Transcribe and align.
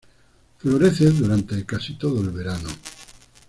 Florece 0.57 1.11
durante 1.11 1.63
casi 1.63 1.93
todo 1.93 2.21
el 2.21 2.31
verano. 2.31 2.69